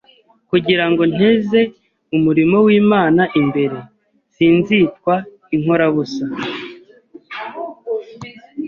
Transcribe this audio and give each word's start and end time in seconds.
kugira 0.49 0.85
ngo 0.91 1.03
nteze 1.13 1.59
umurimo 2.15 2.57
w’Imana 2.65 3.23
imbere. 3.41 3.77
Sinzitwa 4.35 5.13
inkorabusa.” 5.55 6.25